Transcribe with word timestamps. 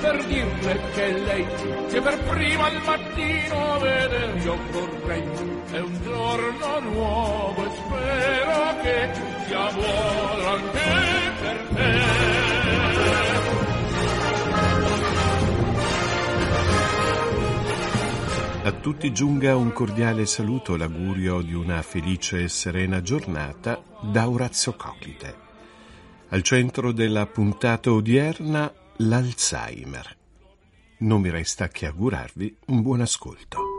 per 0.00 0.24
dirle 0.26 0.80
che 0.92 1.12
lei 1.18 1.46
che 1.88 2.00
per 2.00 2.18
prima 2.24 2.66
al 2.66 2.82
mattino 2.84 3.78
veder 3.80 4.36
io 4.44 4.56
vorrei. 4.70 5.22
È 5.70 5.78
un 5.80 6.02
giorno 6.02 6.80
nuovo 6.80 7.64
e 7.64 7.70
spero 7.74 8.80
che 8.82 9.10
sia 9.46 9.72
buono 9.72 10.46
anche 10.48 10.80
per 11.40 11.66
te. 11.74 12.24
A 18.64 18.72
tutti 18.72 19.12
giunga 19.12 19.56
un 19.56 19.72
cordiale 19.72 20.24
saluto 20.24 20.76
l'augurio 20.76 21.42
di 21.42 21.52
una 21.52 21.82
felice 21.82 22.44
e 22.44 22.48
serena 22.48 23.02
giornata 23.02 23.82
da 24.00 24.26
Orazio 24.28 24.74
Coclite. 24.74 25.42
Al 26.30 26.42
centro 26.42 26.92
della 26.92 27.26
puntata 27.26 27.92
odierna 27.92 28.72
l'Alzheimer. 28.98 30.16
Non 30.98 31.20
mi 31.20 31.30
resta 31.30 31.68
che 31.68 31.86
augurarvi 31.86 32.56
un 32.66 32.82
buon 32.82 33.00
ascolto. 33.00 33.74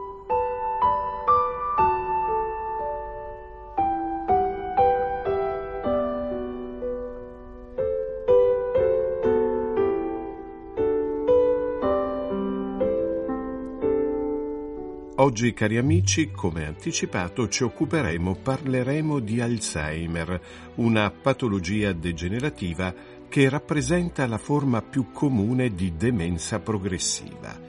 Oggi, 15.17 15.53
cari 15.53 15.77
amici, 15.77 16.29
come 16.29 16.65
anticipato, 16.65 17.47
ci 17.47 17.63
occuperemo, 17.63 18.35
parleremo 18.35 19.19
di 19.19 19.41
Alzheimer, 19.41 20.41
una 20.75 21.09
patologia 21.09 21.93
degenerativa 21.93 22.93
che 23.35 23.49
rappresenta 23.49 24.25
la 24.27 24.37
forma 24.37 24.81
più 24.81 25.11
comune 25.11 25.75
di 25.75 25.97
demenza 25.97 26.61
progressiva. 26.61 27.59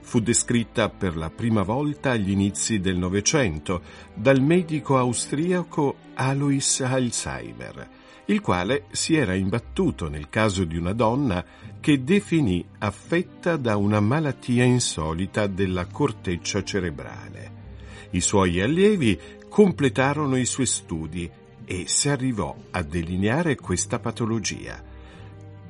Fu 0.00 0.18
descritta 0.18 0.88
per 0.88 1.16
la 1.16 1.30
prima 1.30 1.62
volta 1.62 2.10
agli 2.10 2.30
inizi 2.30 2.80
del 2.80 2.96
Novecento 2.96 3.82
dal 4.12 4.40
medico 4.40 4.98
austriaco 4.98 5.94
Alois 6.14 6.80
Alzheimer 6.80 7.88
il 8.24 8.40
quale 8.40 8.86
si 8.90 9.14
era 9.14 9.34
imbattuto 9.34 10.08
nel 10.08 10.28
caso 10.28 10.64
di 10.64 10.76
una 10.76 10.92
donna 10.92 11.44
che 11.78 12.02
definì 12.02 12.66
affetta 12.78 13.56
da 13.56 13.76
una 13.76 14.00
malattia 14.00 14.64
insolita 14.64 15.46
della 15.46 15.86
corteccia 15.86 16.64
cerebrale. 16.64 17.52
I 18.10 18.20
suoi 18.20 18.60
allievi 18.60 19.16
completarono 19.48 20.34
i 20.36 20.46
suoi 20.46 20.66
studi 20.66 21.30
e 21.64 21.84
si 21.86 22.08
arrivò 22.08 22.56
a 22.72 22.82
delineare 22.82 23.54
questa 23.54 24.00
patologia. 24.00 24.90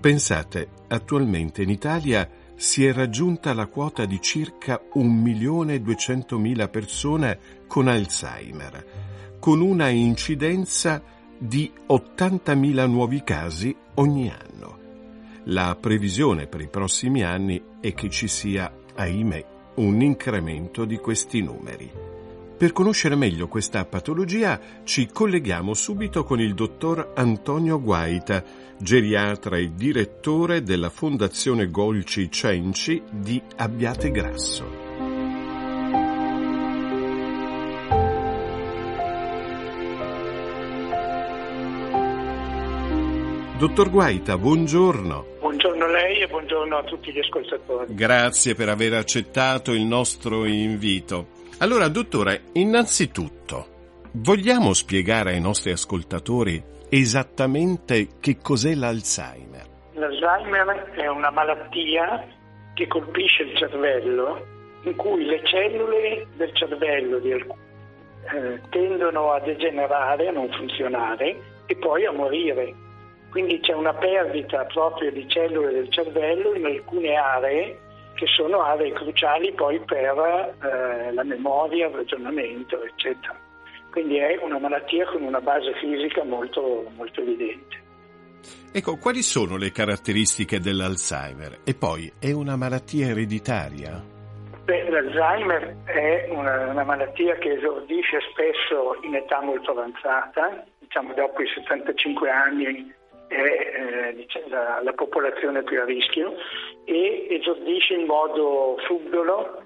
Pensate, 0.02 0.68
attualmente 0.88 1.62
in 1.62 1.70
Italia 1.70 2.28
si 2.56 2.84
è 2.84 2.92
raggiunta 2.92 3.54
la 3.54 3.66
quota 3.66 4.04
di 4.04 4.20
circa 4.20 4.82
1.200.000 4.92 6.68
persone 6.70 7.38
con 7.68 7.86
Alzheimer, 7.86 9.36
con 9.38 9.60
una 9.60 9.90
incidenza 9.90 11.00
di 11.38 11.72
80.000 11.88 12.88
nuovi 12.88 13.22
casi 13.22 13.72
ogni 13.94 14.28
anno. 14.28 14.78
La 15.44 15.76
previsione 15.80 16.48
per 16.48 16.62
i 16.62 16.68
prossimi 16.68 17.22
anni 17.22 17.62
è 17.78 17.94
che 17.94 18.10
ci 18.10 18.26
sia, 18.26 18.74
ahimè, 18.96 19.44
un 19.76 20.00
incremento 20.00 20.84
di 20.84 20.96
questi 20.96 21.42
numeri. 21.42 21.88
Per 22.62 22.70
conoscere 22.70 23.16
meglio 23.16 23.48
questa 23.48 23.84
patologia 23.84 24.60
ci 24.84 25.08
colleghiamo 25.08 25.74
subito 25.74 26.22
con 26.22 26.40
il 26.40 26.54
dottor 26.54 27.10
Antonio 27.16 27.80
Guaita, 27.80 28.44
geriatra 28.78 29.56
e 29.56 29.72
direttore 29.74 30.62
della 30.62 30.88
Fondazione 30.88 31.72
Golci 31.72 32.30
Cenci 32.30 33.02
di 33.10 33.42
Abbiate 33.56 34.12
Grasso. 34.12 34.64
Dottor 43.58 43.90
Guaita, 43.90 44.38
buongiorno. 44.38 45.26
Buongiorno 45.40 45.84
a 45.84 45.90
lei 45.90 46.20
e 46.20 46.28
buongiorno 46.28 46.76
a 46.76 46.84
tutti 46.84 47.12
gli 47.12 47.18
ascoltatori. 47.18 47.92
Grazie 47.92 48.54
per 48.54 48.68
aver 48.68 48.92
accettato 48.92 49.72
il 49.72 49.82
nostro 49.82 50.44
invito. 50.44 51.40
Allora, 51.62 51.86
dottore, 51.86 52.46
innanzitutto, 52.54 53.66
vogliamo 54.14 54.72
spiegare 54.72 55.30
ai 55.30 55.40
nostri 55.40 55.70
ascoltatori 55.70 56.60
esattamente 56.90 58.18
che 58.18 58.38
cos'è 58.42 58.74
l'Alzheimer? 58.74 59.66
L'Alzheimer 59.92 60.90
è 60.96 61.06
una 61.06 61.30
malattia 61.30 62.26
che 62.74 62.88
colpisce 62.88 63.44
il 63.44 63.56
cervello 63.56 64.44
in 64.82 64.96
cui 64.96 65.24
le 65.24 65.40
cellule 65.44 66.26
del 66.34 66.52
cervello 66.56 67.18
alcuni 67.18 67.60
eh, 68.34 68.60
tendono 68.70 69.30
a 69.30 69.38
degenerare, 69.38 70.26
a 70.26 70.32
non 70.32 70.50
funzionare 70.50 71.36
e 71.66 71.76
poi 71.76 72.04
a 72.06 72.10
morire 72.10 72.74
quindi 73.30 73.60
c'è 73.60 73.72
una 73.72 73.94
perdita 73.94 74.64
proprio 74.64 75.12
di 75.12 75.26
cellule 75.28 75.72
del 75.72 75.90
cervello 75.90 76.54
in 76.54 76.66
alcune 76.66 77.14
aree 77.14 77.78
che 78.14 78.26
sono 78.26 78.62
aree 78.62 78.92
cruciali 78.92 79.52
poi 79.52 79.80
per 79.80 80.54
eh, 80.62 81.12
la 81.12 81.24
memoria, 81.24 81.88
il 81.88 81.94
ragionamento, 81.94 82.82
eccetera. 82.82 83.38
Quindi 83.90 84.16
è 84.16 84.38
una 84.40 84.58
malattia 84.58 85.04
con 85.06 85.22
una 85.22 85.40
base 85.40 85.74
fisica 85.74 86.24
molto, 86.24 86.90
molto 86.96 87.20
evidente. 87.20 87.80
Ecco, 88.72 88.96
quali 88.96 89.22
sono 89.22 89.56
le 89.56 89.70
caratteristiche 89.70 90.58
dell'Alzheimer? 90.58 91.58
E 91.64 91.74
poi, 91.74 92.10
è 92.18 92.32
una 92.32 92.56
malattia 92.56 93.08
ereditaria? 93.08 94.02
Beh, 94.64 94.88
l'Alzheimer 94.88 95.76
è 95.84 96.28
una, 96.30 96.68
una, 96.68 96.84
malattia 96.84 97.34
che 97.34 97.52
esordisce 97.52 98.18
spesso 98.30 98.96
in 99.02 99.14
età 99.14 99.42
molto 99.42 99.72
avanzata, 99.72 100.64
diciamo 100.78 101.12
dopo 101.14 101.42
i 101.42 101.48
75 101.48 102.30
anni 102.30 102.94
è 103.32 104.08
eh, 104.10 104.14
diciamo, 104.14 104.46
la, 104.48 104.80
la, 104.82 104.92
popolazione 104.92 105.62
più 105.62 105.80
a 105.80 105.84
rischio 105.84 106.34
e 106.84 107.26
esordisce 107.30 107.94
in 107.94 108.06
modo 108.06 108.76
subdolo, 108.86 109.62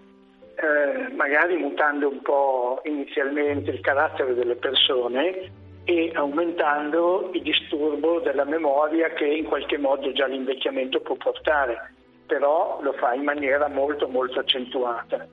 eh, 0.55 1.13
magari 1.15 1.57
mutando 1.57 2.09
un 2.09 2.23
po' 2.23 2.81
inizialmente 2.85 3.71
il 3.71 3.81
carattere 3.81 4.35
delle 4.35 4.55
persone 4.55 5.65
e 5.85 6.11
aumentando 6.15 7.31
il 7.33 7.43
disturbo 7.43 8.21
della 8.21 8.45
memoria 8.45 9.11
che 9.11 9.27
in 9.27 9.45
qualche 9.45 9.79
modo 9.79 10.13
già 10.13 10.27
l'invecchiamento 10.27 11.01
può 11.01 11.17
portare, 11.17 11.93
però 12.27 12.79
lo 12.83 12.93
fa 12.93 13.15
in 13.15 13.25
maniera 13.25 13.69
molto 13.69 14.09
molto 14.09 14.41
accentuata. 14.41 15.27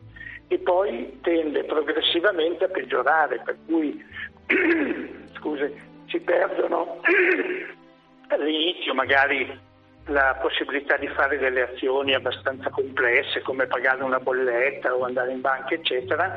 E 0.47 0.59
poi 0.59 1.19
tende 1.21 1.63
progressivamente 1.63 2.65
a 2.65 2.67
peggiorare, 2.67 3.41
per 3.43 3.57
cui 3.65 4.03
scusi, 5.37 5.73
si 6.07 6.19
perdono 6.19 6.99
all'inizio 8.33 8.93
magari 8.93 9.71
la 10.07 10.37
possibilità 10.41 10.97
di 10.97 11.07
fare 11.07 11.37
delle 11.37 11.61
azioni 11.61 12.13
abbastanza 12.13 12.69
complesse 12.69 13.41
come 13.41 13.67
pagare 13.67 14.03
una 14.03 14.19
bolletta 14.19 14.93
o 14.93 15.05
andare 15.05 15.31
in 15.31 15.41
banca 15.41 15.75
eccetera, 15.75 16.35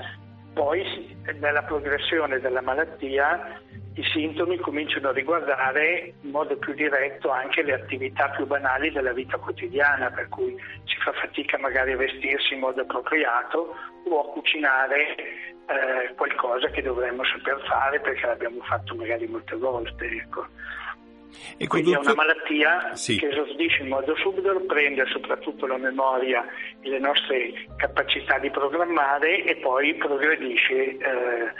poi 0.54 1.16
nella 1.40 1.62
progressione 1.64 2.38
della 2.40 2.62
malattia 2.62 3.60
i 3.96 4.02
sintomi 4.12 4.58
cominciano 4.58 5.08
a 5.08 5.12
riguardare 5.12 6.12
in 6.20 6.30
modo 6.30 6.56
più 6.58 6.74
diretto 6.74 7.30
anche 7.30 7.62
le 7.62 7.72
attività 7.72 8.28
più 8.28 8.46
banali 8.46 8.92
della 8.92 9.12
vita 9.12 9.38
quotidiana, 9.38 10.10
per 10.10 10.28
cui 10.28 10.54
si 10.84 10.96
fa 11.02 11.12
fatica 11.12 11.58
magari 11.58 11.92
a 11.92 11.96
vestirsi 11.96 12.54
in 12.54 12.60
modo 12.60 12.82
appropriato 12.82 13.74
o 14.08 14.20
a 14.20 14.32
cucinare 14.32 15.16
eh, 15.16 16.14
qualcosa 16.14 16.68
che 16.68 16.82
dovremmo 16.82 17.24
saper 17.24 17.58
fare 17.66 17.98
perché 18.00 18.26
l'abbiamo 18.26 18.60
fatto 18.62 18.94
magari 18.94 19.26
molte 19.26 19.56
volte. 19.56 20.04
Ecco. 20.04 20.46
E 21.56 21.66
Quindi 21.66 21.92
è 21.92 21.98
una 21.98 22.14
malattia 22.14 22.94
sì. 22.94 23.18
che 23.18 23.28
esordisce 23.28 23.82
in 23.82 23.88
modo 23.88 24.14
subito, 24.16 24.60
prende 24.66 25.06
soprattutto 25.06 25.66
la 25.66 25.78
memoria 25.78 26.44
e 26.80 26.88
le 26.88 26.98
nostre 26.98 27.66
capacità 27.76 28.38
di 28.38 28.50
programmare 28.50 29.42
e 29.44 29.56
poi 29.56 29.94
progredisce 29.94 30.98
eh, 30.98 31.52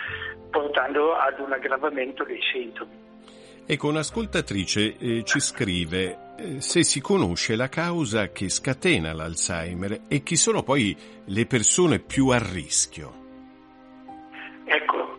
portando 0.51 1.15
ad 1.15 1.39
un 1.41 1.53
aggravamento 1.53 2.25
dei 2.25 2.41
sintomi. 2.43 3.05
Ecco, 3.69 3.89
un'ascoltatrice 3.89 4.97
eh, 4.97 5.25
ci 5.25 5.41
scrive 5.41 6.35
eh, 6.39 6.61
se 6.61 6.85
si 6.85 7.01
conosce 7.01 7.57
la 7.57 7.69
causa 7.69 8.31
che 8.31 8.49
scatena 8.49 9.13
l'Alzheimer 9.13 10.03
e 10.09 10.23
chi 10.23 10.37
sono 10.37 10.63
poi 10.63 10.97
le 11.25 11.47
persone 11.47 11.99
più 11.99 12.29
a 12.29 12.39
rischio. 12.39 13.25
Ecco, 14.67 15.19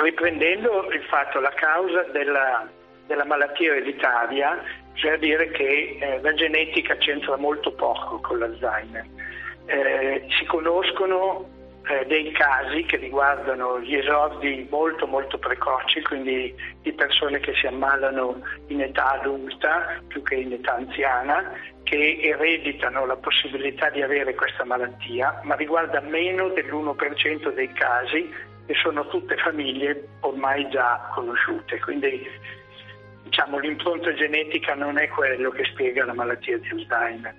riprendendo 0.00 0.90
il 0.92 1.02
fatto, 1.10 1.40
la 1.40 1.52
causa 1.54 2.04
della, 2.04 2.66
della 3.06 3.24
malattia 3.24 3.72
ereditaria, 3.72 4.62
cioè 4.94 5.18
dire 5.18 5.50
che 5.50 5.98
eh, 6.00 6.20
la 6.20 6.32
genetica 6.34 6.96
c'entra 6.96 7.36
molto 7.36 7.72
poco 7.72 8.20
con 8.20 8.38
l'Alzheimer. 8.38 9.04
Eh, 9.66 10.26
si 10.38 10.44
conoscono 10.46 11.48
eh, 11.86 12.06
dei 12.06 12.32
casi 12.32 12.84
che 12.84 12.96
riguardano 12.96 13.80
gli 13.80 13.94
esordi 13.94 14.66
molto 14.70 15.06
molto 15.06 15.38
precoci, 15.38 16.02
quindi 16.02 16.54
di 16.82 16.92
persone 16.92 17.40
che 17.40 17.54
si 17.54 17.66
ammalano 17.66 18.40
in 18.68 18.80
età 18.80 19.12
adulta 19.20 20.00
più 20.06 20.22
che 20.22 20.36
in 20.36 20.52
età 20.52 20.76
anziana, 20.76 21.52
che 21.82 22.18
ereditano 22.22 23.04
la 23.04 23.16
possibilità 23.16 23.90
di 23.90 24.00
avere 24.00 24.34
questa 24.34 24.64
malattia, 24.64 25.40
ma 25.44 25.54
riguarda 25.56 26.00
meno 26.00 26.48
dell'1% 26.48 27.52
dei 27.52 27.70
casi 27.72 28.32
e 28.66 28.74
sono 28.82 29.06
tutte 29.08 29.36
famiglie 29.36 30.08
ormai 30.20 30.66
già 30.70 31.10
conosciute. 31.14 31.78
Quindi 31.80 32.26
diciamo, 33.34 33.58
l'impronta 33.58 34.14
genetica 34.14 34.76
non 34.76 34.96
è 34.96 35.08
quello 35.08 35.50
che 35.50 35.64
spiega 35.64 36.04
la 36.04 36.14
malattia 36.14 36.56
di 36.58 36.68
Alzheimer. 36.68 37.34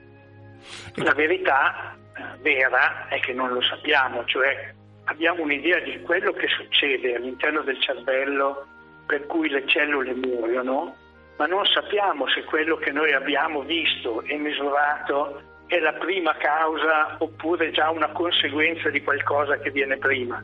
La 0.95 1.13
verità 1.13 1.95
eh, 1.95 2.21
vera 2.41 3.07
è 3.07 3.21
che 3.21 3.31
non 3.31 3.53
lo 3.53 3.61
sappiamo, 3.61 4.25
cioè 4.25 4.73
abbiamo 5.05 5.43
un'idea 5.43 5.79
di 5.79 6.01
quello 6.01 6.33
che 6.33 6.47
succede 6.49 7.15
all'interno 7.15 7.61
del 7.61 7.79
cervello 7.79 8.67
per 9.05 9.25
cui 9.27 9.47
le 9.47 9.65
cellule 9.67 10.13
muoiono, 10.15 10.93
ma 11.37 11.45
non 11.45 11.65
sappiamo 11.65 12.27
se 12.27 12.43
quello 12.43 12.75
che 12.75 12.91
noi 12.91 13.13
abbiamo 13.13 13.61
visto 13.61 14.21
e 14.23 14.35
misurato 14.35 15.41
è 15.67 15.79
la 15.79 15.93
prima 15.93 16.35
causa 16.35 17.15
oppure 17.19 17.71
già 17.71 17.89
una 17.89 18.11
conseguenza 18.11 18.89
di 18.89 19.01
qualcosa 19.01 19.57
che 19.59 19.71
viene 19.71 19.97
prima. 19.97 20.43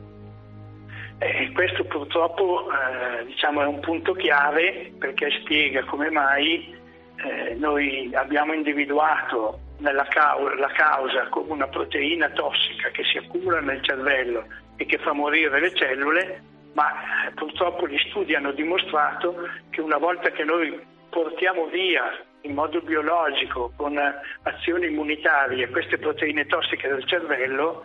E 1.22 1.52
questo 1.52 1.84
purtroppo 1.84 2.66
eh, 2.68 3.24
diciamo, 3.26 3.62
è 3.62 3.66
un 3.66 3.78
punto 3.78 4.12
chiave 4.12 4.92
perché 4.98 5.30
spiega 5.42 5.84
come 5.84 6.10
mai 6.10 6.74
eh, 7.16 7.54
noi 7.54 8.10
abbiamo 8.12 8.52
individuato 8.52 9.60
causa, 10.08 10.54
la 10.56 10.72
causa 10.72 11.28
come 11.28 11.52
una 11.52 11.68
proteina 11.68 12.28
tossica 12.30 12.90
che 12.90 13.04
si 13.04 13.18
accumula 13.18 13.60
nel 13.60 13.82
cervello 13.82 14.46
e 14.76 14.84
che 14.84 14.98
fa 14.98 15.12
morire 15.12 15.60
le 15.60 15.72
cellule, 15.74 16.42
ma 16.72 16.90
eh, 16.90 17.30
purtroppo 17.34 17.86
gli 17.86 17.98
studi 18.08 18.34
hanno 18.34 18.50
dimostrato 18.50 19.48
che 19.70 19.80
una 19.80 19.98
volta 19.98 20.30
che 20.30 20.42
noi 20.42 20.76
portiamo 21.08 21.66
via 21.66 22.02
in 22.40 22.54
modo 22.54 22.80
biologico 22.80 23.72
con 23.76 23.96
azioni 24.42 24.86
immunitarie 24.86 25.68
queste 25.68 25.98
proteine 25.98 26.46
tossiche 26.46 26.88
del 26.88 27.06
cervello, 27.06 27.84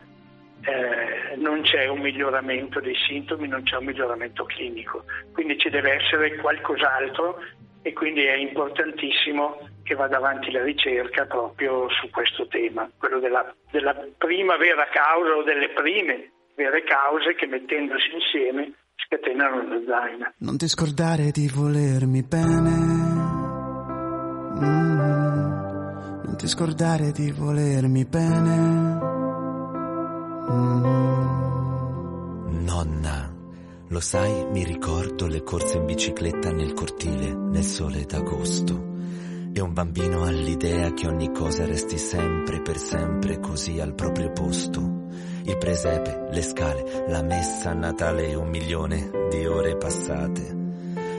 eh, 0.61 1.35
non 1.37 1.61
c'è 1.61 1.87
un 1.87 1.99
miglioramento 1.99 2.79
dei 2.79 2.95
sintomi, 3.07 3.47
non 3.47 3.63
c'è 3.63 3.77
un 3.77 3.85
miglioramento 3.85 4.45
clinico. 4.45 5.03
Quindi 5.33 5.57
ci 5.57 5.69
deve 5.69 5.93
essere 5.93 6.35
qualcos'altro 6.37 7.39
e 7.81 7.93
quindi 7.93 8.23
è 8.23 8.35
importantissimo 8.35 9.69
che 9.83 9.95
vada 9.95 10.17
avanti 10.17 10.51
la 10.51 10.63
ricerca 10.63 11.25
proprio 11.25 11.87
su 11.89 12.09
questo 12.09 12.47
tema, 12.47 12.89
quello 12.97 13.19
della, 13.19 13.53
della 13.71 13.95
prima 14.17 14.57
vera 14.57 14.87
causa 14.91 15.35
o 15.35 15.43
delle 15.43 15.69
prime 15.69 16.31
vere 16.57 16.83
cause 16.83 17.35
che 17.35 17.45
mettendosi 17.45 18.11
insieme 18.13 18.73
scatenano 18.95 19.67
l'Alzheimer. 19.67 20.33
Non 20.39 20.57
ti 20.57 20.67
scordare 20.67 21.31
di 21.31 21.47
volermi 21.47 22.23
bene. 22.23 22.69
Mm, 24.59 24.97
non 26.25 26.35
ti 26.35 26.47
scordare 26.47 27.11
di 27.11 27.31
volermi 27.31 28.05
bene. 28.05 29.16
Nonna, 32.49 33.35
lo 33.87 33.99
sai, 33.99 34.45
mi 34.51 34.63
ricordo 34.63 35.27
le 35.27 35.43
corse 35.43 35.77
in 35.77 35.85
bicicletta 35.85 36.51
nel 36.51 36.73
cortile, 36.73 37.33
nel 37.33 37.63
sole 37.63 38.05
d'agosto. 38.05 38.95
E 39.51 39.59
un 39.59 39.73
bambino 39.73 40.23
ha 40.23 40.29
l'idea 40.29 40.93
che 40.93 41.07
ogni 41.07 41.33
cosa 41.33 41.65
resti 41.65 41.97
sempre 41.97 42.61
per 42.61 42.77
sempre 42.77 43.39
così 43.39 43.79
al 43.79 43.93
proprio 43.93 44.31
posto. 44.31 45.07
Il 45.43 45.57
presepe, 45.57 46.27
le 46.31 46.41
scale, 46.41 47.05
la 47.07 47.21
messa 47.23 47.71
a 47.71 47.73
Natale 47.73 48.29
e 48.29 48.35
un 48.35 48.47
milione 48.47 49.09
di 49.29 49.45
ore 49.45 49.75
passate. 49.75 50.55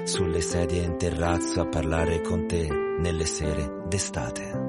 Sulle 0.05 0.41
sedie 0.41 0.83
in 0.83 0.97
terrazzo 0.97 1.61
a 1.61 1.67
parlare 1.67 2.23
con 2.23 2.47
te 2.47 2.67
nelle 2.99 3.27
sere 3.27 3.83
d'estate. 3.89 4.68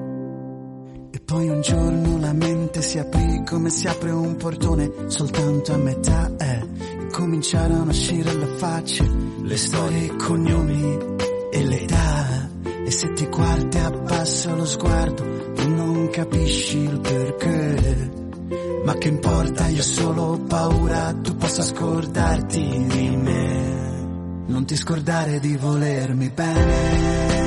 Poi 1.30 1.48
un 1.48 1.60
giorno 1.60 2.18
la 2.18 2.32
mente 2.32 2.82
si 2.82 2.98
aprì 2.98 3.44
come 3.46 3.70
si 3.70 3.86
apre 3.86 4.10
un 4.10 4.34
portone 4.34 4.90
soltanto 5.06 5.72
a 5.72 5.76
metà 5.76 6.28
e 6.36 6.66
cominciarono 7.12 7.84
a 7.84 7.90
uscire 7.90 8.30
alle 8.30 8.46
facce 8.56 9.08
le 9.40 9.56
storie, 9.56 10.06
i 10.06 10.16
cognomi 10.16 10.98
e 11.52 11.64
l'età. 11.64 12.50
E 12.84 12.90
se 12.90 13.12
ti 13.12 13.26
guardi 13.26 13.78
abbassa 13.78 14.56
lo 14.56 14.64
sguardo 14.64 15.24
non 15.68 16.08
capisci 16.10 16.78
il 16.78 16.98
perché. 16.98 18.10
Ma 18.84 18.94
che 18.94 19.06
importa, 19.06 19.68
io 19.68 19.78
ho 19.78 19.84
solo 19.84 20.40
paura 20.48 21.14
tu 21.22 21.36
possa 21.36 21.62
scordarti 21.62 22.86
di 22.88 23.16
me. 23.16 24.44
Non 24.46 24.64
ti 24.66 24.74
scordare 24.74 25.38
di 25.38 25.56
volermi 25.56 26.28
bene 26.30 27.39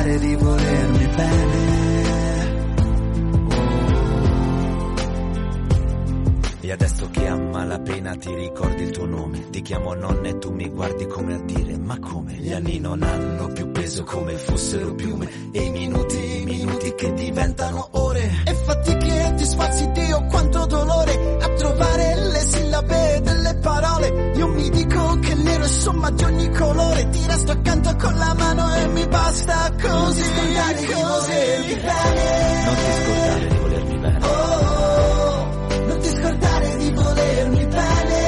scordare 0.00 0.18
di 0.18 0.34
volermi 0.34 1.06
bene. 1.08 1.78
Oh. 3.54 3.68
E 6.62 6.72
adesso 6.72 7.08
che 7.10 7.26
a 7.26 7.36
malapena 7.36 8.16
ti 8.16 8.34
ricordi 8.34 8.82
il 8.84 8.90
tuo 8.90 9.06
nome, 9.06 9.50
ti 9.50 9.60
chiamo 9.62 9.94
nonna 9.94 10.28
e 10.28 10.38
tu 10.38 10.52
mi 10.52 10.68
guardi 10.68 11.06
come 11.06 11.34
a 11.34 11.40
dire, 11.40 11.76
ma 11.76 11.98
come? 11.98 12.32
Gli 12.34 12.52
anni 12.52 12.78
non 12.78 13.02
hanno 13.02 13.48
più 13.48 13.70
peso 13.70 14.04
come 14.04 14.34
fossero 14.36 14.94
piume, 14.94 15.28
e 15.52 15.62
i 15.62 15.70
minuti, 15.70 16.40
i 16.40 16.44
minuti 16.44 16.94
che 16.94 17.12
diventano 17.12 17.88
ore. 17.92 18.30
E 18.44 18.54
fatiche 18.54 19.26
e 19.26 19.34
disfazzi 19.34 19.90
Dio, 19.92 20.24
quanto 20.26 20.64
dolore 20.66 21.38
colore, 26.70 27.08
ti 27.08 27.26
resto 27.26 27.52
accanto 27.52 27.96
con 27.96 28.14
la 28.16 28.34
mano 28.34 28.74
e 28.76 28.86
mi 28.88 29.06
basta 29.08 29.72
così. 29.80 29.88
Non 29.88 30.12
ti 30.12 30.22
scordare 30.22 30.74
di 30.76 30.92
volermi 30.92 31.74
bene. 31.74 32.64
Non 32.64 32.76
ti 32.76 32.90
scordare 33.00 33.46
di 33.48 33.56
volermi 33.58 33.98
bene. 33.98 34.18
Oh, 34.24 34.28
oh, 34.30 35.86
non 35.86 35.98
ti 36.00 36.08
scordare 36.08 36.76
di 36.76 36.90
volermi 36.92 37.66
bene. 37.66 38.18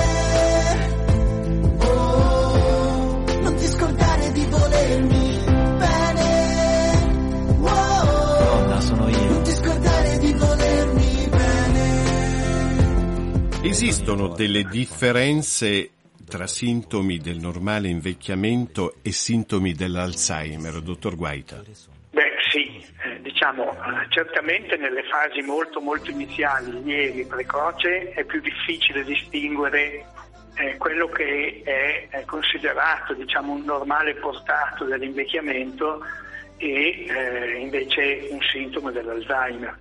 Oh, 1.78 3.24
non 3.42 3.54
ti 3.54 3.66
scordare 3.66 4.32
di 4.32 4.46
volermi 4.46 5.38
bene. 5.78 6.30
Oh, 7.60 8.44
Nonna, 8.44 8.80
sono 8.80 9.08
io. 9.08 9.30
non 9.30 9.42
ti 9.42 9.52
scordare 9.52 10.18
di 10.18 10.32
volermi 10.32 11.28
bene. 11.30 11.90
Esistono 13.62 14.28
delle 14.28 14.64
differenze 14.64 15.90
tra 16.32 16.46
sintomi 16.46 17.18
del 17.18 17.36
normale 17.36 17.88
invecchiamento 17.88 18.94
e 19.02 19.12
sintomi 19.12 19.74
dell'Alzheimer, 19.74 20.80
dottor 20.80 21.14
Guaita? 21.14 21.62
Beh 22.10 22.32
sì, 22.50 22.82
eh, 23.04 23.20
diciamo 23.20 23.70
eh, 23.70 24.06
certamente 24.08 24.78
nelle 24.78 25.02
fasi 25.02 25.42
molto 25.42 25.78
molto 25.80 26.10
iniziali, 26.10 26.82
lievi, 26.84 27.26
precoce, 27.26 28.12
è 28.12 28.24
più 28.24 28.40
difficile 28.40 29.04
distinguere 29.04 30.06
eh, 30.54 30.78
quello 30.78 31.06
che 31.08 31.60
è, 31.66 32.08
è 32.08 32.24
considerato 32.24 33.12
diciamo, 33.12 33.52
un 33.52 33.64
normale 33.64 34.14
portato 34.14 34.86
dell'invecchiamento 34.86 36.00
e 36.56 37.04
eh, 37.10 37.58
invece 37.58 38.28
un 38.30 38.40
sintomo 38.40 38.90
dell'Alzheimer. 38.90 39.76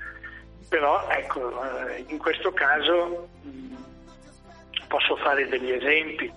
Però 0.67 1.07
ecco, 1.11 1.63
eh, 1.63 2.03
in 2.09 2.17
questo 2.17 2.51
caso 2.51 3.29
posso 4.91 5.15
fare 5.15 5.47
degli 5.47 5.71
esempi. 5.71 6.29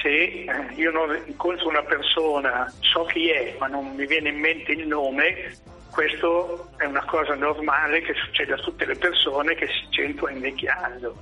Se 0.00 0.08
eh, 0.08 0.46
io 0.76 0.90
non 0.90 1.16
incontro 1.26 1.68
una 1.68 1.82
persona, 1.82 2.72
so 2.80 3.04
chi 3.04 3.28
è, 3.28 3.54
ma 3.58 3.66
non 3.66 3.94
mi 3.94 4.06
viene 4.06 4.30
in 4.30 4.38
mente 4.38 4.72
il 4.72 4.86
nome, 4.86 5.54
questo 5.90 6.70
è 6.78 6.84
una 6.86 7.04
cosa 7.04 7.34
normale 7.34 8.00
che 8.00 8.14
succede 8.14 8.54
a 8.54 8.56
tutte 8.56 8.86
le 8.86 8.96
persone 8.96 9.54
che 9.54 9.66
si 9.66 9.86
sentono 9.90 10.32
invecchiando. 10.32 11.14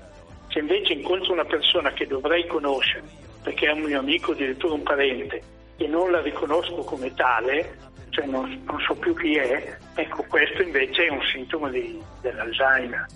Se 0.48 0.60
invece 0.60 0.92
incontro 0.92 1.32
una 1.32 1.44
persona 1.44 1.92
che 1.92 2.06
dovrei 2.06 2.46
conoscere, 2.46 3.04
perché 3.42 3.66
è 3.66 3.72
un 3.72 3.82
mio 3.82 3.98
amico, 3.98 4.32
addirittura 4.32 4.74
un 4.74 4.82
parente, 4.82 5.42
e 5.76 5.86
non 5.88 6.10
la 6.10 6.20
riconosco 6.20 6.76
come 6.84 7.12
tale, 7.14 7.78
cioè 8.10 8.26
non, 8.26 8.62
non 8.64 8.80
so 8.80 8.94
più 8.94 9.14
chi 9.14 9.36
è, 9.36 9.76
ecco 9.94 10.24
questo 10.28 10.62
invece 10.62 11.06
è 11.06 11.10
un 11.10 11.22
sintomo 11.32 11.68
di, 11.68 12.00
dell'Alzheimer. 12.20 13.06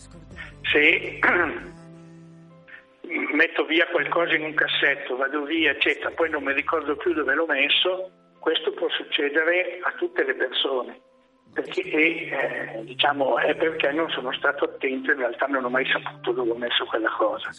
Se 0.62 1.18
metto 3.32 3.64
via 3.64 3.86
qualcosa 3.88 4.34
in 4.34 4.42
un 4.42 4.54
cassetto, 4.54 5.16
vado 5.16 5.42
via, 5.44 5.72
eccetera, 5.72 6.10
poi 6.10 6.30
non 6.30 6.44
mi 6.44 6.52
ricordo 6.52 6.96
più 6.96 7.12
dove 7.12 7.34
l'ho 7.34 7.46
messo, 7.46 8.10
questo 8.38 8.72
può 8.72 8.88
succedere 8.88 9.80
a 9.82 9.92
tutte 9.92 10.24
le 10.24 10.34
persone. 10.34 11.00
perché, 11.52 11.82
eh, 11.82 12.80
diciamo, 12.84 13.38
è 13.38 13.54
perché 13.56 13.90
non 13.92 14.08
sono 14.10 14.32
stato 14.32 14.64
attento, 14.64 15.10
in 15.10 15.18
realtà 15.18 15.46
non 15.46 15.64
ho 15.64 15.68
mai 15.70 15.86
saputo 15.86 16.32
dove 16.32 16.50
ho 16.50 16.56
messo 16.56 16.84
quella 16.84 17.10
cosa. 17.10 17.50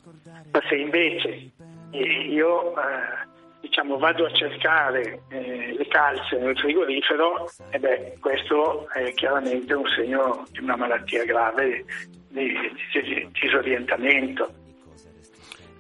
Ma 0.51 0.62
se 0.67 0.75
invece 0.75 1.51
eh, 1.91 2.00
io 2.00 2.72
eh, 2.77 3.27
diciamo, 3.60 3.98
vado 3.98 4.25
a 4.25 4.31
cercare 4.31 5.24
eh, 5.29 5.75
le 5.77 5.88
calze 5.88 6.38
nel 6.38 6.58
frigorifero, 6.58 7.50
e 7.70 7.79
beh, 7.79 8.17
questo 8.20 8.89
è 8.89 9.13
chiaramente 9.13 9.74
un 9.74 9.88
segno 9.89 10.46
di 10.51 10.60
una 10.60 10.77
malattia 10.77 11.25
grave 11.25 11.84
di, 12.29 12.58
di, 12.93 13.01
di 13.01 13.29
disorientamento. 13.41 14.53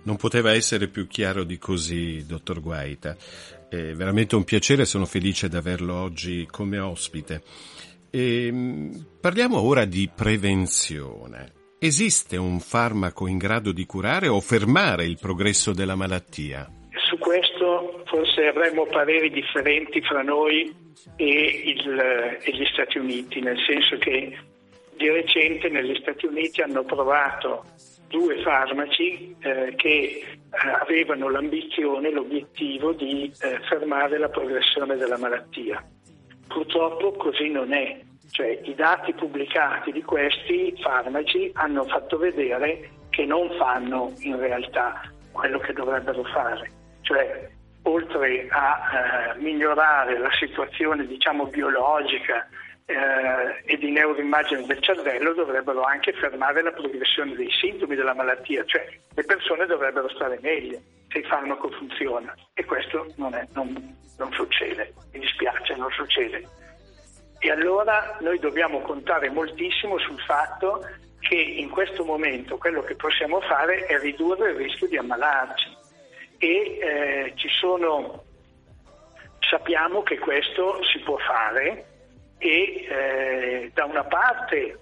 Non 0.03 0.17
poteva 0.17 0.53
essere 0.53 0.87
più 0.87 1.07
chiaro 1.07 1.43
di 1.43 1.57
così, 1.57 2.25
dottor 2.25 2.61
Guaita. 2.61 3.15
È 3.69 3.93
veramente 3.93 4.35
un 4.35 4.43
piacere, 4.43 4.85
sono 4.85 5.05
felice 5.05 5.47
di 5.47 5.55
averlo 5.55 5.95
oggi 5.95 6.47
come 6.49 6.79
ospite. 6.79 7.41
E, 8.09 8.47
ehm, 8.47 9.05
parliamo 9.21 9.59
ora 9.61 9.85
di 9.85 10.09
prevenzione. 10.13 11.59
Esiste 11.79 12.37
un 12.37 12.59
farmaco 12.59 13.27
in 13.27 13.37
grado 13.37 13.71
di 13.71 13.85
curare 13.85 14.27
o 14.27 14.39
fermare 14.39 15.05
il 15.05 15.17
progresso 15.19 15.73
della 15.73 15.95
malattia? 15.95 16.69
Su 17.09 17.17
questo 17.17 18.03
forse 18.05 18.45
avremmo 18.45 18.85
pareri 18.85 19.31
differenti 19.31 20.01
fra 20.01 20.21
noi 20.21 20.71
e, 21.15 21.25
il, 21.65 21.99
e 22.43 22.51
gli 22.51 22.65
Stati 22.71 22.97
Uniti, 22.97 23.39
nel 23.39 23.57
senso 23.65 23.97
che 23.97 24.37
di 24.97 25.09
recente 25.09 25.69
negli 25.69 25.95
Stati 26.01 26.25
Uniti 26.25 26.61
hanno 26.61 26.83
provato 26.83 27.65
due 28.11 28.41
farmaci 28.41 29.35
eh, 29.39 29.73
che 29.75 29.87
eh, 29.89 30.27
avevano 30.81 31.29
l'ambizione, 31.29 32.11
l'obiettivo 32.11 32.91
di 32.91 33.31
eh, 33.39 33.59
fermare 33.67 34.19
la 34.19 34.29
progressione 34.29 34.97
della 34.97 35.17
malattia. 35.17 35.83
Purtroppo 36.47 37.13
così 37.13 37.49
non 37.49 37.73
è, 37.73 37.99
cioè 38.29 38.59
i 38.63 38.75
dati 38.75 39.13
pubblicati 39.13 39.91
di 39.91 40.03
questi 40.03 40.77
farmaci 40.81 41.49
hanno 41.53 41.85
fatto 41.85 42.17
vedere 42.17 42.89
che 43.09 43.25
non 43.25 43.49
fanno 43.57 44.13
in 44.19 44.37
realtà 44.37 45.01
quello 45.31 45.59
che 45.59 45.71
dovrebbero 45.71 46.23
fare, 46.25 46.69
cioè 47.01 47.49
oltre 47.83 48.47
a 48.49 48.79
eh, 49.35 49.39
migliorare 49.39 50.19
la 50.19 50.29
situazione 50.37 51.07
diciamo 51.07 51.45
biologica 51.45 52.47
eh, 52.85 53.61
e 53.65 53.77
di 53.77 53.91
neuroimmagine 53.91 54.65
del 54.65 54.81
cervello 54.81 55.33
dovrebbero 55.33 55.83
anche 55.83 56.13
fermare 56.13 56.61
la 56.61 56.71
progressione 56.71 57.35
dei 57.35 57.49
sintomi 57.51 57.95
della 57.95 58.13
malattia, 58.13 58.63
cioè 58.65 58.87
le 59.13 59.23
persone 59.23 59.65
dovrebbero 59.65 60.09
stare 60.09 60.39
meglio 60.41 60.79
se 61.09 61.19
il 61.19 61.25
farmaco 61.25 61.69
funziona 61.71 62.33
e 62.53 62.65
questo 62.65 63.07
non, 63.17 63.33
è, 63.33 63.45
non, 63.53 63.97
non 64.17 64.31
succede, 64.33 64.93
mi 65.13 65.19
dispiace, 65.19 65.75
non 65.75 65.91
succede. 65.91 66.47
E 67.39 67.49
allora 67.49 68.17
noi 68.19 68.39
dobbiamo 68.39 68.81
contare 68.81 69.29
moltissimo 69.29 69.97
sul 69.97 70.19
fatto 70.21 70.85
che 71.19 71.35
in 71.35 71.69
questo 71.69 72.03
momento 72.03 72.57
quello 72.57 72.83
che 72.83 72.95
possiamo 72.95 73.41
fare 73.41 73.85
è 73.85 73.97
ridurre 73.99 74.51
il 74.51 74.57
rischio 74.57 74.87
di 74.87 74.97
ammalarci 74.97 75.77
e 76.37 76.77
eh, 76.81 77.33
ci 77.35 77.47
sono, 77.49 78.23
sappiamo 79.39 80.01
che 80.03 80.17
questo 80.17 80.83
si 80.83 80.99
può 80.99 81.17
fare 81.17 81.90
e 82.41 82.85
eh, 82.89 83.71
da 83.71 83.85
una 83.85 84.03
parte 84.03 84.79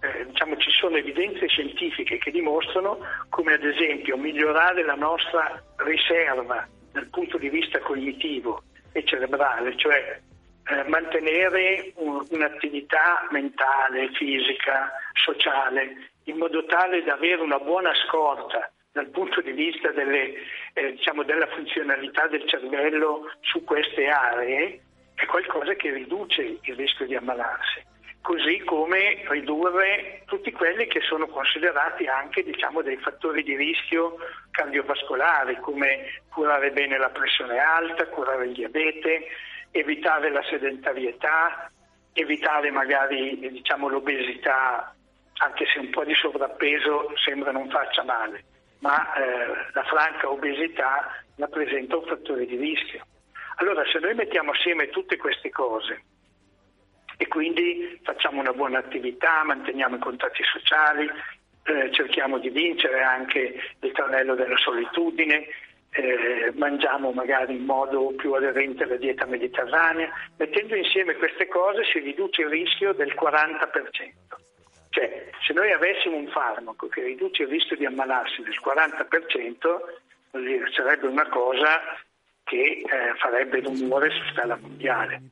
eh, 0.00 0.26
diciamo, 0.26 0.56
ci 0.56 0.70
sono 0.70 0.96
evidenze 0.96 1.48
scientifiche 1.48 2.18
che 2.18 2.30
dimostrano 2.30 2.98
come 3.28 3.54
ad 3.54 3.64
esempio 3.64 4.16
migliorare 4.16 4.84
la 4.84 4.94
nostra 4.94 5.60
riserva 5.78 6.66
dal 6.92 7.08
punto 7.08 7.38
di 7.38 7.48
vista 7.48 7.80
cognitivo 7.80 8.62
e 8.92 9.04
cerebrale, 9.04 9.76
cioè 9.76 10.20
eh, 10.64 10.88
mantenere 10.88 11.92
un, 11.96 12.24
un'attività 12.30 13.26
mentale, 13.30 14.10
fisica, 14.12 14.92
sociale, 15.12 16.10
in 16.24 16.36
modo 16.36 16.64
tale 16.66 17.02
da 17.02 17.14
avere 17.14 17.42
una 17.42 17.58
buona 17.58 17.92
scorta 18.06 18.70
dal 18.92 19.08
punto 19.08 19.40
di 19.40 19.52
vista 19.52 19.90
delle, 19.90 20.34
eh, 20.74 20.92
diciamo, 20.92 21.24
della 21.24 21.48
funzionalità 21.48 22.28
del 22.28 22.46
cervello 22.46 23.30
su 23.40 23.64
queste 23.64 24.06
aree, 24.06 24.80
è 25.14 25.26
qualcosa 25.26 25.74
che 25.74 25.90
riduce 25.90 26.58
il 26.60 26.74
rischio 26.74 27.06
di 27.06 27.14
ammalarsi, 27.14 27.82
così 28.20 28.62
come 28.64 29.22
ridurre 29.28 30.22
tutti 30.26 30.52
quelli 30.52 30.86
che 30.86 31.00
sono 31.00 31.26
considerati 31.26 32.06
anche 32.06 32.42
diciamo, 32.42 32.82
dei 32.82 32.96
fattori 32.96 33.42
di 33.42 33.56
rischio 33.56 34.16
cardiovascolari, 34.50 35.58
come 35.60 36.22
curare 36.30 36.70
bene 36.70 36.98
la 36.98 37.10
pressione 37.10 37.58
alta, 37.58 38.06
curare 38.06 38.46
il 38.46 38.52
diabete, 38.52 39.26
evitare 39.70 40.30
la 40.30 40.42
sedentarietà, 40.48 41.70
evitare 42.12 42.70
magari 42.70 43.38
diciamo, 43.50 43.88
l'obesità, 43.88 44.94
anche 45.38 45.64
se 45.72 45.78
un 45.78 45.90
po' 45.90 46.04
di 46.04 46.14
sovrappeso 46.14 47.12
sembra 47.16 47.50
non 47.50 47.68
faccia 47.70 48.04
male, 48.04 48.44
ma 48.80 49.12
eh, 49.14 49.46
la 49.72 49.84
franca 49.84 50.30
obesità 50.30 51.22
rappresenta 51.36 51.96
un 51.96 52.06
fattore 52.06 52.46
di 52.46 52.56
rischio. 52.56 53.04
Allora 53.56 53.84
se 53.90 53.98
noi 53.98 54.14
mettiamo 54.14 54.52
assieme 54.52 54.88
tutte 54.88 55.16
queste 55.16 55.50
cose 55.50 56.02
e 57.16 57.28
quindi 57.28 58.00
facciamo 58.02 58.40
una 58.40 58.52
buona 58.52 58.78
attività, 58.78 59.44
manteniamo 59.44 59.96
i 59.96 60.00
contatti 60.00 60.42
sociali, 60.42 61.08
eh, 61.64 61.92
cerchiamo 61.92 62.38
di 62.38 62.48
vincere 62.48 63.02
anche 63.02 63.60
il 63.80 63.92
tranello 63.92 64.34
della 64.34 64.56
solitudine, 64.56 65.46
eh, 65.90 66.50
mangiamo 66.56 67.12
magari 67.12 67.54
in 67.54 67.64
modo 67.64 68.14
più 68.16 68.32
aderente 68.32 68.84
alla 68.84 68.96
dieta 68.96 69.26
mediterranea, 69.26 70.10
mettendo 70.38 70.74
insieme 70.74 71.14
queste 71.14 71.46
cose 71.48 71.84
si 71.84 71.98
riduce 72.00 72.42
il 72.42 72.48
rischio 72.48 72.92
del 72.94 73.14
40%. 73.14 74.38
Cioè, 74.88 75.30
se 75.46 75.52
noi 75.52 75.72
avessimo 75.72 76.16
un 76.16 76.28
farmaco 76.28 76.88
che 76.88 77.02
riduce 77.02 77.44
il 77.44 77.48
rischio 77.48 77.76
di 77.76 77.86
ammalarsi 77.86 78.42
del 78.42 78.58
40%, 78.62 80.00
sarebbe 80.74 81.06
una 81.06 81.28
cosa 81.28 81.80
che 82.52 82.84
eh, 82.84 82.84
farebbe 83.16 83.60
rumore 83.60 84.10
su 84.10 84.34
scala 84.34 84.58
mondiale. 84.60 85.22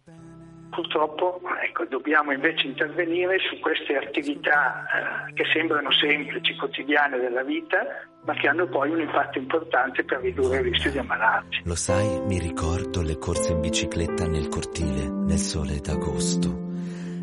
Purtroppo 0.71 1.41
ecco, 1.62 1.85
dobbiamo 1.85 2.33
invece 2.33 2.67
intervenire 2.67 3.37
su 3.41 3.59
queste 3.59 3.97
attività 3.97 5.29
eh, 5.29 5.33
che 5.35 5.45
sembrano 5.53 5.93
semplici, 5.93 6.57
quotidiane 6.57 7.19
della 7.19 7.43
vita, 7.43 7.85
ma 8.25 8.33
che 8.35 8.49
hanno 8.49 8.67
poi 8.69 8.91
un 8.91 9.00
impatto 9.00 9.37
importante 9.37 10.05
per 10.05 10.21
ridurre 10.21 10.59
il 10.59 10.71
rischio 10.71 10.93
di 10.93 10.99
ammalarsi. 10.99 11.61
Lo 11.65 11.75
sai, 11.75 12.21
mi 12.27 12.39
ricordo 12.39 13.03
le 13.03 13.19
corse 13.19 13.53
in 13.53 13.61
bicicletta 13.61 14.27
nel 14.27 14.49
cortile, 14.49 15.09
nel 15.09 15.39
sole 15.39 15.81
d'agosto. 15.81 16.69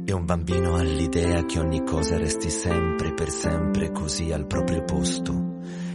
E 0.05 0.13
un 0.13 0.25
bambino 0.25 0.75
ha 0.75 0.83
l'idea 0.83 1.43
che 1.45 1.59
ogni 1.59 1.83
cosa 1.83 2.17
resti 2.17 2.49
sempre 2.49 3.13
per 3.13 3.29
sempre 3.29 3.91
così 3.91 4.31
al 4.31 4.45
proprio 4.45 4.83
posto 4.83 5.46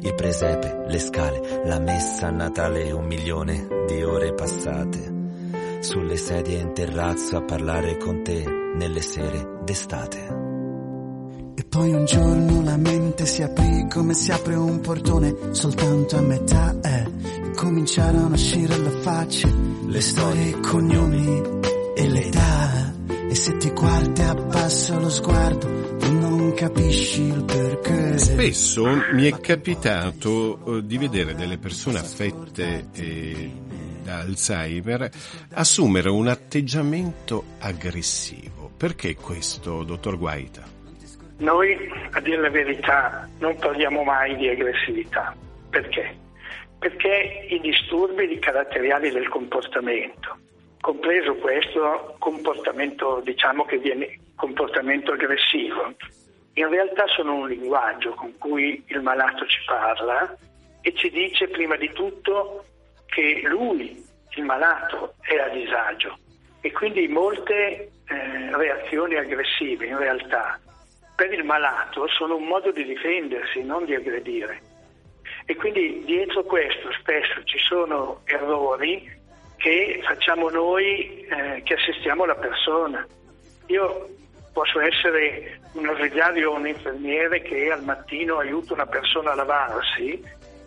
il 0.02 0.14
presepe, 0.14 0.84
le 0.88 0.98
scale, 0.98 1.62
la 1.64 1.78
messa 1.78 2.28
a 2.28 2.30
Natale 2.30 2.90
un 2.90 3.04
milione 3.04 3.66
di 3.86 4.02
ore 4.02 4.34
passate. 4.34 5.20
Sulle 5.80 6.16
sedie 6.16 6.58
in 6.58 6.72
terrazzo 6.72 7.36
a 7.36 7.42
parlare 7.42 7.96
con 7.96 8.22
te 8.22 8.44
nelle 8.76 9.00
sere 9.00 9.60
d'estate. 9.64 10.40
E 11.54 11.64
poi 11.64 11.92
un 11.92 12.04
giorno 12.04 12.62
la 12.62 12.76
mente 12.76 13.26
si 13.26 13.42
aprì 13.42 13.86
come 13.88 14.14
si 14.14 14.32
apre 14.32 14.54
un 14.54 14.80
portone 14.80 15.34
soltanto 15.50 16.16
a 16.16 16.20
metà 16.20 16.74
eh, 16.82 17.06
e 17.46 17.50
cominciarono 17.54 18.26
a 18.26 18.32
uscire 18.32 18.78
le 18.78 18.90
facce, 18.90 19.52
le 19.86 20.00
storie, 20.00 20.48
i 20.48 20.60
cognomi 20.60 21.42
e 21.94 22.08
l'età. 22.08 22.94
E 23.28 23.34
se 23.34 23.56
ti 23.56 23.70
guardi 23.70 24.22
abbassa 24.22 24.98
lo 24.98 25.08
sguardo, 25.08 25.96
tu 25.98 26.12
non 26.52 26.54
capisci 26.54 27.22
il 27.22 27.44
perché. 27.44 28.18
Spesso 28.18 28.84
mi 29.12 29.24
è 29.24 29.40
capitato 29.40 30.78
eh, 30.78 30.84
di 30.84 30.98
vedere 30.98 31.34
delle 31.34 31.56
persone 31.56 31.98
affette 31.98 32.88
eh, 32.94 33.50
da 34.02 34.18
Alzheimer 34.18 35.08
assumere 35.54 36.10
un 36.10 36.28
atteggiamento 36.28 37.44
aggressivo. 37.60 38.70
Perché 38.76 39.14
questo, 39.14 39.82
dottor 39.82 40.18
Guaita? 40.18 40.62
Noi, 41.38 41.76
a 42.10 42.20
dire 42.20 42.40
la 42.40 42.50
verità, 42.50 43.28
non 43.38 43.56
parliamo 43.56 44.02
mai 44.02 44.36
di 44.36 44.48
aggressività. 44.48 45.34
Perché? 45.70 46.14
Perché 46.78 47.46
i 47.48 47.60
disturbi 47.60 48.38
caratteriali 48.38 49.10
del 49.10 49.28
comportamento 49.28 50.38
compreso 50.82 51.36
questo 51.36 52.16
comportamento, 52.18 53.22
diciamo 53.24 53.64
che 53.64 53.78
viene 53.78 54.18
comportamento 54.34 55.12
aggressivo, 55.12 55.94
in 56.54 56.68
realtà 56.68 57.06
sono 57.08 57.36
un 57.36 57.48
linguaggio 57.48 58.14
con 58.14 58.36
cui 58.38 58.82
il 58.86 59.00
malato 59.00 59.46
ci 59.46 59.60
parla 59.64 60.36
e 60.80 60.94
ci 60.94 61.10
dice 61.10 61.48
prima 61.48 61.76
di 61.76 61.90
tutto 61.92 62.64
che 63.06 63.42
lui, 63.44 64.04
il 64.36 64.44
malato, 64.44 65.14
è 65.20 65.36
a 65.36 65.48
disagio 65.48 66.18
e 66.60 66.70
quindi 66.72 67.08
molte 67.08 67.90
eh, 68.06 68.56
reazioni 68.56 69.16
aggressive 69.16 69.86
in 69.86 69.98
realtà 69.98 70.60
per 71.14 71.32
il 71.32 71.44
malato 71.44 72.06
sono 72.08 72.36
un 72.36 72.44
modo 72.44 72.72
di 72.72 72.84
difendersi, 72.84 73.62
non 73.62 73.84
di 73.84 73.94
aggredire. 73.94 74.60
E 75.44 75.54
quindi 75.56 76.02
dietro 76.04 76.42
questo 76.44 76.90
spesso 76.98 77.42
ci 77.44 77.58
sono 77.58 78.22
errori 78.24 79.20
che 79.56 80.00
facciamo 80.02 80.48
noi 80.50 81.24
eh, 81.26 81.62
che 81.62 81.74
assistiamo 81.74 82.24
la 82.24 82.34
persona. 82.34 83.06
io 83.66 84.08
posso 84.52 84.80
essere 84.80 85.60
un 85.72 85.86
ausiliario 85.86 86.50
o 86.50 86.56
un 86.56 86.66
infermiere 86.66 87.42
che 87.42 87.70
al 87.70 87.84
mattino 87.84 88.38
aiuta 88.38 88.74
una 88.74 88.86
persona 88.86 89.32
a 89.32 89.34
lavarsi, 89.34 90.22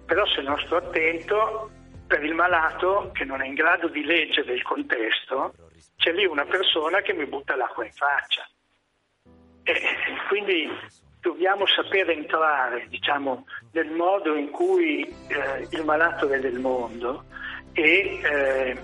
però 0.05 0.25
se 0.27 0.41
non 0.41 0.59
sto 0.59 0.75
attento, 0.77 1.69
per 2.07 2.23
il 2.23 2.33
malato 2.33 3.09
che 3.13 3.23
non 3.23 3.41
è 3.41 3.45
in 3.45 3.53
grado 3.53 3.87
di 3.87 4.03
leggere 4.03 4.53
il 4.53 4.63
contesto, 4.63 5.53
c'è 5.97 6.11
lì 6.11 6.25
una 6.25 6.45
persona 6.45 7.01
che 7.01 7.13
mi 7.13 7.25
butta 7.25 7.55
l'acqua 7.55 7.85
in 7.85 7.91
faccia. 7.91 8.47
E 9.63 9.81
quindi 10.27 10.69
dobbiamo 11.19 11.65
sapere 11.65 12.13
entrare 12.13 12.85
diciamo, 12.89 13.45
nel 13.71 13.89
modo 13.89 14.35
in 14.35 14.51
cui 14.51 15.01
eh, 15.27 15.67
il 15.71 15.83
malato 15.83 16.27
vede 16.27 16.49
il 16.49 16.59
mondo 16.59 17.25
e 17.73 18.19
eh, 18.23 18.77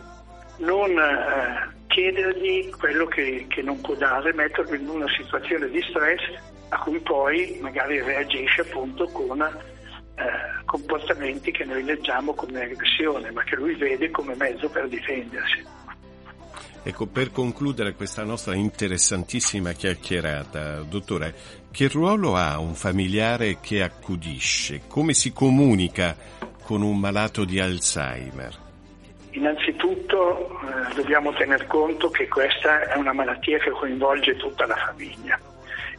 non 0.58 0.98
eh, 0.98 1.80
chiedergli 1.91 2.69
quello 2.71 3.05
che, 3.05 3.45
che, 3.50 3.62
non 3.62 3.79
può 3.81 3.95
dare, 3.95 4.33
metterlo 4.33 4.75
in 4.75 4.88
una 4.88 5.07
situazione 5.17 5.69
di 5.69 5.81
stress 5.89 6.21
a 6.69 6.79
cui 6.79 7.00
poi 7.00 7.57
magari 7.62 8.01
reagisce 8.01 8.62
appunto 8.62 9.05
con 9.07 9.41
eh, 9.41 10.24
comportamenti 10.65 11.51
che 11.51 11.65
noi 11.65 11.83
leggiamo 11.83 12.33
come 12.33 12.63
aggressione, 12.63 13.29
ma 13.31 13.43
che 13.43 13.57
lui 13.57 13.75
vede 13.75 14.10
come 14.10 14.36
mezzo 14.36 14.69
per 14.69 14.88
difendersi. 14.88 15.67
Ecco, 16.83 17.05
per 17.05 17.31
concludere 17.31 17.93
questa 17.93 18.24
nostra 18.24 18.55
interessantissima 18.55 19.74
chiacchierata, 19.74 20.81
dottore, 20.81 21.36
che 21.71 21.89
ruolo 21.89 22.36
ha 22.36 22.57
un 22.57 22.74
familiare 22.74 23.60
che 23.60 23.83
accudisce? 23.83 24.83
Come 24.88 25.13
si 25.13 25.31
comunica 25.33 26.15
con 26.63 26.81
un 26.81 26.98
malato 26.98 27.43
di 27.43 27.60
Alzheimer? 27.60 28.69
Innanzitutto 29.31 29.70
eh, 29.91 30.93
dobbiamo 30.95 31.33
tener 31.33 31.67
conto 31.67 32.10
che 32.10 32.27
questa 32.27 32.81
è 32.81 32.98
una 32.98 33.13
malattia 33.13 33.57
che 33.60 33.71
coinvolge 33.71 34.36
tutta 34.38 34.65
la 34.65 34.75
famiglia. 34.75 35.39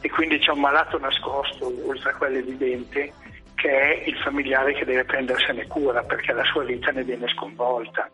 E 0.01 0.09
quindi 0.09 0.37
c'è 0.39 0.51
un 0.51 0.59
malato 0.59 0.97
nascosto, 0.99 1.71
oltre 1.87 2.09
a 2.09 2.15
quello 2.15 2.37
evidente, 2.37 3.13
che 3.55 3.69
è 3.69 4.03
il 4.05 4.17
familiare 4.17 4.73
che 4.73 4.85
deve 4.85 5.05
prendersene 5.05 5.67
cura 5.67 6.03
perché 6.03 6.33
la 6.33 6.43
sua 6.43 6.63
vita 6.63 6.91
ne 6.91 7.03
viene 7.03 7.27
sconvolta. 7.29 8.09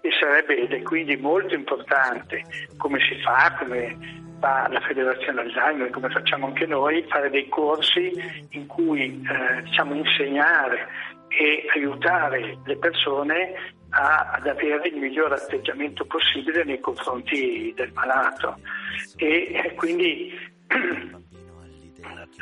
E 0.00 0.10
sarebbe 0.20 0.82
quindi 0.82 1.16
molto 1.16 1.54
importante 1.54 2.42
come 2.76 2.98
si 3.00 3.20
fa, 3.22 3.54
come 3.58 3.96
fa 4.40 4.66
la 4.68 4.80
Federazione 4.80 5.42
Alzheimer, 5.42 5.90
come 5.90 6.10
facciamo 6.10 6.46
anche 6.48 6.66
noi, 6.66 7.06
fare 7.08 7.30
dei 7.30 7.48
corsi 7.48 8.12
in 8.50 8.66
cui 8.66 9.22
eh, 9.22 9.62
diciamo, 9.62 9.94
insegnare 9.94 10.88
e 11.28 11.66
aiutare 11.74 12.58
le 12.64 12.76
persone 12.76 13.54
a, 13.92 14.30
ad 14.32 14.46
avere 14.46 14.88
il 14.88 14.96
miglior 14.96 15.32
atteggiamento 15.32 16.04
possibile 16.04 16.64
nei 16.64 16.80
confronti 16.80 17.72
del 17.74 17.92
malato 17.92 18.58
e 19.16 19.52
eh, 19.64 19.74
quindi 19.74 20.32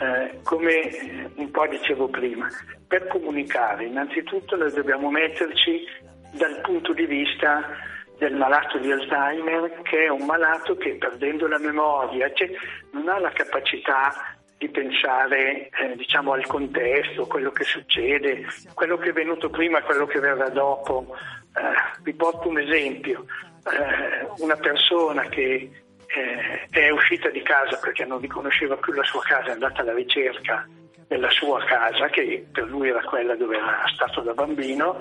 eh, 0.00 0.40
come 0.42 1.30
un 1.35 1.50
po' 1.50 1.66
dicevo 1.66 2.09
prima, 2.09 2.49
per 2.87 3.07
comunicare 3.09 3.85
innanzitutto 3.85 4.57
noi 4.57 4.73
dobbiamo 4.73 5.11
metterci 5.11 5.85
dal 6.33 6.61
punto 6.62 6.92
di 6.92 7.07
vista 7.07 7.88
del 8.19 8.35
malato 8.35 8.78
di 8.78 8.92
Alzheimer, 8.92 9.80
che 9.83 10.04
è 10.04 10.09
un 10.09 10.26
malato 10.26 10.76
che 10.76 10.95
perdendo 10.97 11.49
la 11.49 11.59
memoria 11.59 12.30
cioè, 12.35 12.50
non 12.92 13.09
ha 13.09 13.19
la 13.19 13.30
capacità 13.30 14.37
di 14.59 14.69
pensare 14.69 15.71
eh, 15.71 15.97
diciamo, 15.97 16.33
al 16.33 16.47
contesto, 16.47 17.26
quello 17.26 17.50
che 17.50 17.64
succede, 17.64 18.45
quello 18.75 18.99
che 18.99 19.09
è 19.09 19.12
venuto 19.12 19.49
prima 19.49 19.78
e 19.78 19.83
quello 19.83 20.04
che 20.04 20.21
verrà 20.21 20.50
dopo. 20.50 21.16
Eh, 21.54 22.00
vi 22.02 22.12
porto 22.14 22.49
un 22.49 22.59
esempio, 22.59 23.25
eh, 23.64 24.26
una 24.38 24.57
persona 24.57 25.23
che 25.25 25.71
eh, 26.07 26.66
è 26.71 26.90
uscita 26.90 27.28
di 27.30 27.42
casa 27.42 27.78
perché 27.78 28.04
non 28.04 28.21
riconosceva 28.21 28.76
più 28.76 28.92
la 28.92 29.04
sua 29.04 29.23
casa, 29.23 29.49
è 29.49 29.52
andata 29.52 29.83
alla 29.83 29.95
ricerca 29.95 30.66
della 31.07 31.30
sua 31.30 31.62
casa, 31.64 32.09
che 32.09 32.47
per 32.52 32.69
lui 32.69 32.88
era 32.88 33.02
quella 33.02 33.35
dove 33.35 33.57
era 33.57 33.83
stato 33.92 34.21
da 34.21 34.33
bambino, 34.33 34.99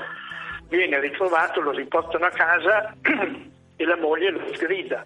viene 0.68 1.00
ritrovato, 1.00 1.62
lo 1.62 1.72
riportano 1.72 2.26
a 2.26 2.32
casa 2.32 2.96
e 3.76 3.86
la 3.86 3.98
moglie 3.98 4.32
lo 4.32 4.54
sgrida. 4.54 5.06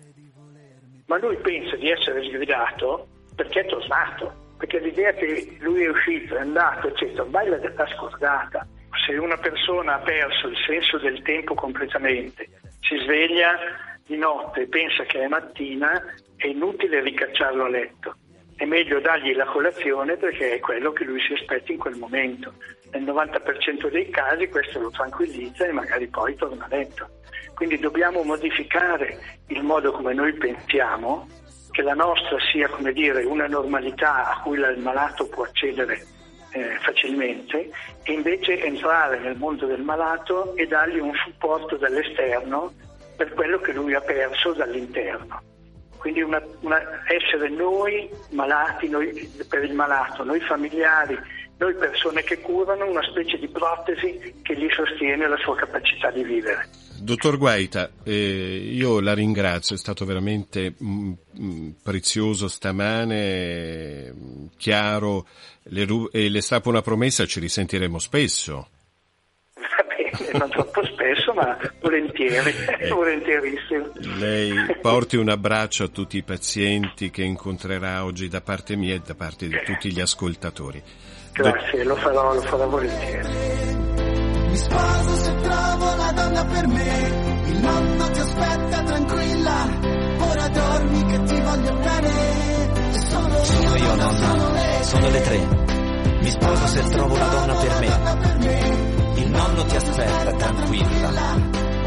Ma 1.07 1.17
lui 1.17 1.35
pensa 1.37 1.75
di 1.75 1.89
essere 1.89 2.23
sgridato 2.23 3.07
perché 3.35 3.61
è 3.61 3.65
tornato, 3.65 4.33
perché 4.57 4.79
l'idea 4.79 5.11
che 5.13 5.57
lui 5.59 5.83
è 5.83 5.89
uscito, 5.89 6.35
è 6.35 6.39
andato, 6.39 6.87
eccetera, 6.87 7.23
ormai 7.23 7.49
l'ha 7.49 7.87
scordata. 7.87 8.65
Se 9.05 9.17
una 9.17 9.37
persona 9.37 9.95
ha 9.95 9.99
perso 9.99 10.47
il 10.47 10.57
senso 10.65 10.97
del 10.97 11.21
tempo 11.23 11.53
completamente, 11.55 12.47
si 12.79 12.97
sveglia 12.97 13.57
di 14.05 14.17
notte 14.17 14.61
e 14.61 14.67
pensa 14.67 15.03
che 15.03 15.21
è 15.21 15.27
mattina, 15.27 16.01
è 16.35 16.47
inutile 16.47 17.01
ricacciarlo 17.01 17.65
a 17.65 17.69
letto. 17.69 18.15
È 18.55 18.65
meglio 18.65 18.99
dargli 18.99 19.33
la 19.35 19.45
colazione 19.45 20.15
perché 20.15 20.53
è 20.53 20.59
quello 20.59 20.91
che 20.91 21.03
lui 21.03 21.19
si 21.21 21.33
aspetta 21.33 21.71
in 21.71 21.79
quel 21.79 21.97
momento 21.97 22.53
nel 22.93 23.03
90% 23.03 23.89
dei 23.89 24.09
casi 24.09 24.47
questo 24.47 24.79
lo 24.79 24.91
tranquillizza 24.91 25.65
e 25.65 25.71
magari 25.71 26.07
poi 26.07 26.35
torna 26.35 26.65
a 26.65 26.75
letto. 26.75 27.09
Quindi 27.55 27.79
dobbiamo 27.79 28.23
modificare 28.23 29.41
il 29.47 29.63
modo 29.63 29.91
come 29.91 30.13
noi 30.13 30.33
pensiamo, 30.33 31.27
che 31.71 31.81
la 31.81 31.95
nostra 31.95 32.37
sia 32.51 32.67
come 32.67 32.93
dire, 32.93 33.23
una 33.23 33.47
normalità 33.47 34.29
a 34.29 34.41
cui 34.41 34.59
il 34.59 34.75
malato 34.77 35.27
può 35.27 35.43
accedere 35.43 36.05
eh, 36.53 36.77
facilmente 36.81 37.69
e 38.03 38.11
invece 38.13 38.63
entrare 38.63 39.19
nel 39.19 39.35
mondo 39.35 39.65
del 39.65 39.81
malato 39.81 40.55
e 40.55 40.67
dargli 40.67 40.99
un 40.99 41.13
supporto 41.15 41.77
dall'esterno 41.77 42.71
per 43.15 43.33
quello 43.33 43.59
che 43.59 43.73
lui 43.73 43.93
ha 43.93 44.01
perso 44.01 44.53
dall'interno. 44.53 45.41
Quindi 45.97 46.21
una, 46.21 46.41
una, 46.61 46.81
essere 47.07 47.49
noi 47.49 48.09
malati, 48.31 48.89
noi, 48.89 49.31
per 49.47 49.63
il 49.63 49.73
malato, 49.73 50.23
noi 50.23 50.41
familiari, 50.41 51.17
noi 51.57 51.73
persone 51.75 52.23
che 52.23 52.39
curano 52.39 52.89
una 52.89 53.03
specie 53.03 53.37
di 53.37 53.47
protesi 53.47 54.35
che 54.41 54.57
gli 54.57 54.69
sostiene 54.69 55.27
la 55.27 55.37
sua 55.37 55.55
capacità 55.55 56.11
di 56.11 56.23
vivere. 56.23 56.67
Dottor 57.03 57.37
Guaita, 57.37 57.89
eh, 58.03 58.69
io 58.71 59.01
la 59.01 59.13
ringrazio, 59.13 59.75
è 59.75 59.77
stato 59.77 60.05
veramente 60.05 60.73
mh, 60.77 60.87
mm, 60.87 61.11
mh, 61.31 61.45
mm, 61.45 61.69
prezioso 61.83 62.47
stamane, 62.47 64.13
mh, 64.13 64.23
mm, 64.23 64.45
chiaro, 64.55 65.27
le, 65.63 65.85
e 66.13 66.29
le 66.29 66.41
strappo 66.41 66.69
una 66.69 66.81
promessa, 66.81 67.25
ci 67.25 67.41
risentiremo 67.41 67.99
spesso. 67.99 68.69
Va 69.55 69.85
bene, 69.85 70.37
non 70.39 70.49
troppo 70.49 70.81
spesso, 70.85 71.33
ma 71.33 71.57
volentieri, 71.81 72.53
eh, 72.79 72.87
volentierissimo. 72.87 73.91
Lei 74.17 74.53
porti 74.79 75.17
un 75.17 75.27
abbraccio 75.27 75.83
a 75.83 75.89
tutti 75.89 76.15
i 76.15 76.23
pazienti 76.23 77.11
che 77.11 77.23
incontrerà 77.23 78.05
oggi 78.05 78.29
da 78.29 78.39
parte 78.39 78.77
mia 78.77 78.95
e 78.95 79.01
da 79.05 79.13
parte 79.13 79.49
di 79.49 79.59
tutti 79.65 79.91
gli 79.91 79.99
ascoltatori. 79.99 80.81
Grazie, 81.33 81.83
lo 81.83 81.97
farò, 81.97 82.33
lo 82.33 82.41
farò 82.41 82.69
volentieri. 82.69 83.27
Mi 84.47 84.55
sposo 84.55 85.15
se 85.15 85.35
trovo 85.41 85.72
donna 86.13 86.45
per 86.45 86.67
me, 86.67 87.41
il 87.45 87.57
nonno 87.59 88.09
ti 88.11 88.19
aspetta 88.19 88.83
tranquilla, 88.83 89.67
ora 90.19 90.47
dormi 90.47 91.03
che 91.05 91.23
ti 91.23 91.41
voglio 91.41 91.73
bene. 91.73 92.91
Sono, 93.09 93.43
sono 93.43 93.75
io 93.75 93.95
nonna, 93.95 94.83
sono 94.83 95.09
le 95.09 95.21
tre. 95.21 95.47
Mi 96.21 96.29
sposo 96.29 96.67
se 96.67 96.89
trovo 96.89 97.17
la 97.17 97.27
donna 97.27 97.53
per 97.55 98.37
me, 98.39 99.21
il 99.21 99.29
nonno 99.29 99.65
ti 99.65 99.75
aspetta 99.75 100.31
tranquilla, 100.31 101.35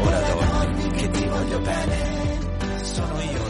ora 0.01 0.19
dormi 0.21 0.89
che 0.91 1.09
ti 1.09 1.25
voglio 1.25 1.59
bene. 1.59 1.95
Sono 2.83 3.21
io. 3.21 3.46